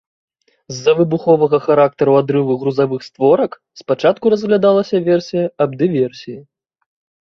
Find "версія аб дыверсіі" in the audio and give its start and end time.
5.13-6.39